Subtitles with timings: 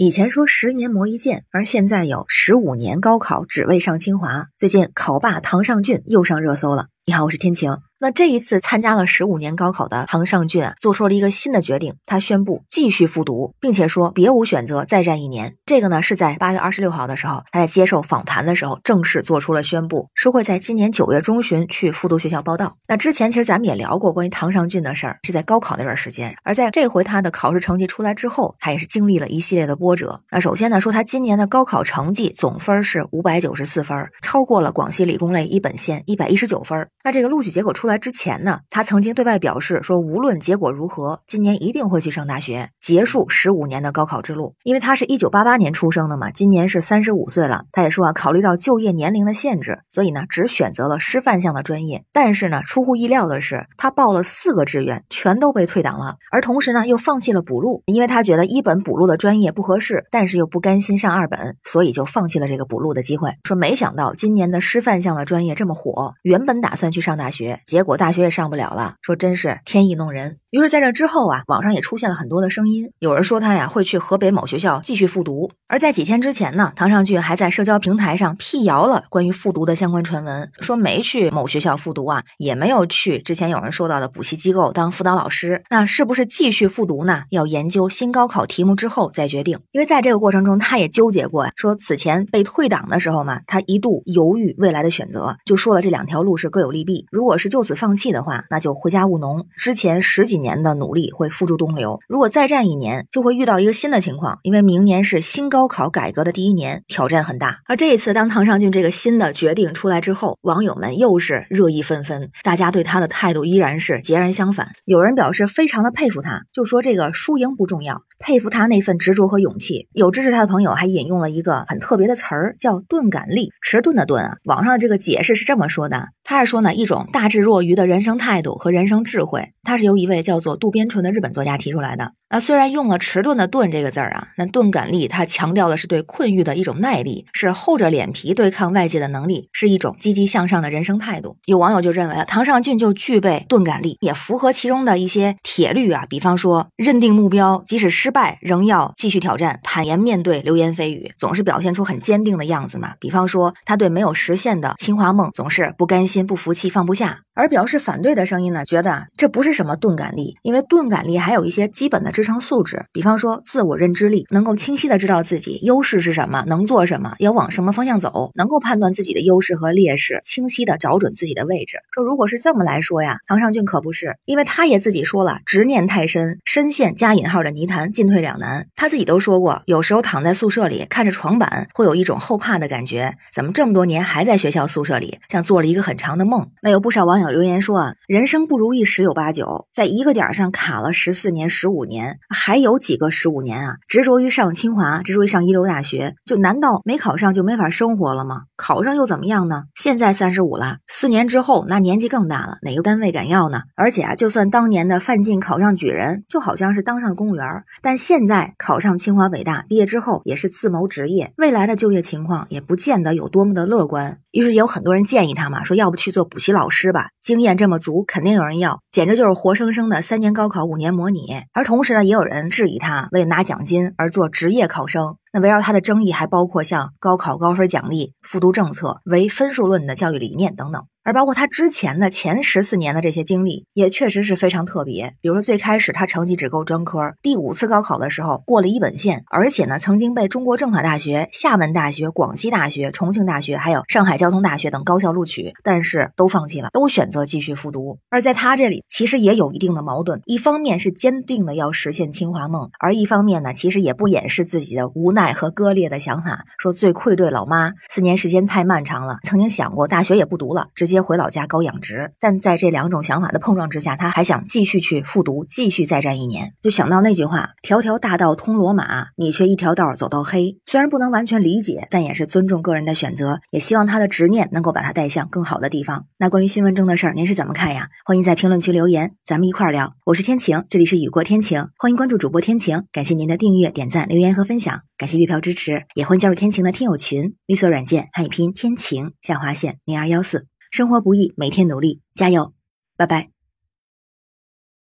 [0.00, 4.46] 以前说十年磨一剑，而现在有十五年高考只为上清华。
[4.56, 6.86] 最近考霸唐尚珺又上热搜了。
[7.04, 7.78] 你好，我是天晴。
[8.00, 15.56] 那这一次参加了十五年高考的唐尚俊啊，做出了一个新的决定，他宣布继续复读，并且说别无选择，再战一年。
[15.66, 22.76] 这个呢是在八月二十六号的时候，他在接受访谈的时候正式做出了宣布，说会在今年九月中旬去复读学校报到。
[22.86, 26.32] 那之前其实咱们也聊过关于唐尚俊的事儿，是在高考那段时间。
[26.44, 30.20] 而在这回他的考试成绩出来之后，他也是经历了一系列的波折。
[30.30, 36.88] 那首先呢，说他今年的高考成绩总分是五百九十四分，超过了广西理工类一本线一百一十九分。
[37.02, 38.60] 那这个录取结果出来之前呢？
[38.70, 44.54] 他曾经对外表示说，无论结果如何，今年一定会去上大学，结束十五年的高考之路。
[44.62, 47.64] 因为他是一九八八年出生的嘛，今年是三十五岁了。
[47.72, 52.04] 他也说啊，考虑到就业年龄的限制，所以呢，只选择了师范项的专业。
[52.12, 56.16] 但是呢，出乎意料的是，他报了四个志愿，全都被退档了。
[56.30, 63.30] 而同时呢，又放弃了补录，因为他觉得一本补录的专业不合适，但是又不甘心上二本，所以就放弃了这个补录的机会。
[63.44, 68.96] 说没想到今年的师范项的专业这么火，原本打算去上大学，结结果大学也上不了了。
[69.02, 70.38] 说真是天意弄人。
[70.50, 75.48] 于是，在这之后啊，网上也出现了很多的声音，有人说他呀会去河北某学校继续复读。
[75.68, 85.62] 而在几天之前呢，唐尚俊还在社交平台上辟谣了关于复读的相关传闻，说没去某学校复读啊，也没有去之前有人说到的补习机构当辅导老师。
[85.70, 87.22] 那是不是继续复读呢？
[87.30, 89.60] 要研究新高考题目之后再决定。
[89.70, 97.06] 因为在这个过程中，他也纠结过呀，说此前被退档的时候嘛，他一度犹豫未来的选择，就说了这两条路是各有利弊。
[97.12, 99.44] 如果是就此放弃的话，那就回家务农。
[99.58, 102.00] 之前十几年的努力会付诸东流。
[102.08, 107.58] 如果再战一年，就会遇到一个新的情况，因为明年是新高考改革的第一年，挑战很大。
[107.66, 114.70] 而这一次，当唐尚俊这个新的决定出来之后，网友们又是热议纷纷，大家对他的态度依然是截然相反。
[114.86, 119.88] 有人表示非常的佩服他，就说这个输赢不重要，佩服他那份执着和勇气。
[119.92, 124.36] 有支持他的朋友还引用了一个很特别的词儿，叫“钝感力”，迟钝的钝啊。
[124.44, 129.52] 网上这个解释是这么说的，他是说呢，一种大智若余的人生态度和人生智慧。
[129.68, 132.12] 它是由一位叫做渡边淳的日本作家提出来的。
[132.30, 141.36] 那虽然用了迟钝的钝这个字儿啊，那钝感力它强调的是对困遇的一种耐力，是厚着脸皮对抗外界的能力，是一种积极向上的人生态度。
[141.44, 152.92] 有网友就认为啊，唐尚俊就具备钝感力，也符合其中的一些铁律啊，比方说认定目标，即使失败仍要继续挑战，坦言面对流言蜚语，总是表现出很坚定的样子嘛。
[152.98, 157.20] 比方说他对没有实现的清华梦总是不甘心、不服气、放不下。
[157.34, 162.08] 而表示反对的声音呢，觉得这不是什么钝感力，因为钝感力还有一些基本的。
[162.18, 171.78] 支撑素质，比方说自我认知力，能够清晰的知道自己优势是什么，能做什么，要往什么方向走，能够判断自己的优势和劣势，清晰的找准自己的位置。
[171.92, 178.66] 说如果是这么来说呀，唐尚俊可不是，因为他也自己说了，执念太深，深陷加引号的泥潭，进退两难。
[178.74, 186.50] 他自己都说过，有时候躺在宿舍里看着床板，会有一种后怕的感觉，怎么这么多年还在学校宿舍里，像做了一个很长的梦。
[186.62, 192.18] 那有不少网友留言说啊，人生不如意十有八九，在一个点上卡了十四年、十五年。
[192.28, 193.76] 还有几个十五年啊？
[193.88, 198.42] 执着于上清华，执着于上一流大学，就难道没考上就没法生活了吗？
[198.56, 199.64] 考上又怎么样呢？
[199.74, 203.62] 现在三十五了，四年之后那年纪更大了，哪个单位敢要呢？
[203.74, 207.44] 而且啊，就算当年的范进考上举人，就好像是当上公务员，
[207.82, 214.18] 但现在考上清华北大，毕业之后也是自谋职业，未来的就业情况也不见得有多么的乐观。
[214.32, 221.26] 于是也有很多人建议他嘛，说要不去做补习老师吧，经验这么足，肯定有人要，简直就是活生生的三年高考五年模拟。
[221.52, 225.16] 而同时呢，也有人质疑他为拿奖金而做职业考生。
[225.32, 230.86] 那围绕他的争议还包括像高考高分奖励、复读政策、唯分数论的教育理念等等。
[231.08, 235.14] 而包括他之前的前十四年的这些经历，也确实是非常特别。
[235.22, 247.96] 比如说，最开始他成绩只够专科，第五次高考的时候过了一本线，而且呢，曾经被中国政法大学、厦门大学、广西大学、重庆大学，还有上海交通大学等高校录取，但是都放弃了，都选择继续复读。
[248.10, 260.97] 而在他这里，其实也有一定的矛盾，一方面是坚定的要实现清华梦，而一方面呢，其实也不掩饰自己的无奈和割裂的想法，说最愧对老妈，四年时间太漫长了，曾经想过大学也不读了，直接。
[261.00, 266.52] 回老家搞养殖，但在这两种想法的碰撞之下，他还想继续去复读，继续再战一年。
[266.60, 276.06] 就想到那句话：“条条大道通罗马，你却一条道走到黑。”虽然不能完全理解，但也是尊重个人的选择，也希望他的执念能够把他带向更好的地方。
[276.18, 277.88] 那关于新闻中的事儿，您是怎么看呀？
[278.04, 279.94] 欢迎在评论区留言，咱们一块儿聊。
[280.04, 282.84] 我是天晴，这里是雨过天晴，欢迎关注主播天晴。
[282.92, 287.34] 感谢您的订阅、点赞、留言和分享，感谢月票支持，也欢迎加入天晴的听友群。
[287.46, 290.46] 绿色软件汉语拼天晴下划线零二幺四。
[290.70, 292.52] 生活不易，每天努力，加油，
[292.96, 293.37] 拜拜。